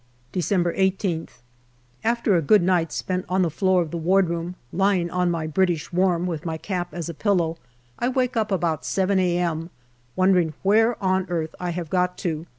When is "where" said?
10.63-10.97